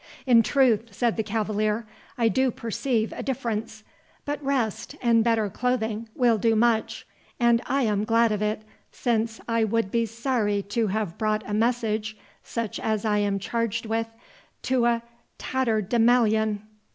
"In 0.25 0.41
truth," 0.41 0.91
said 0.95 1.15
the 1.15 1.21
cavalier, 1.21 1.85
"I 2.17 2.27
do 2.27 2.49
perceive 2.49 3.13
a 3.15 3.21
difference, 3.21 3.83
but 4.25 4.43
rest, 4.43 4.95
and 4.99 5.23
better 5.23 5.47
clothing, 5.47 6.09
will 6.15 6.39
do 6.39 6.55
much; 6.55 7.05
and 7.39 7.61
I 7.67 7.83
am 7.83 8.03
glad 8.05 8.31
of 8.31 8.41
it, 8.41 8.63
since 8.91 9.39
I 9.47 9.63
would 9.63 9.91
be 9.91 10.07
sorry 10.07 10.63
to 10.69 10.87
have 10.87 11.19
brought 11.19 11.43
a 11.47 11.53
message, 11.53 12.17
such 12.43 12.79
as 12.79 13.05
I 13.05 13.19
am 13.19 13.37
charged 13.37 13.85
with, 13.85 14.07
to 14.63 14.85
a 14.87 15.03
tatterdemalion." 15.37 16.63